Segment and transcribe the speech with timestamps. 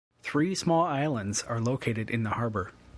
[0.23, 2.71] Three small islands are located in the harbour.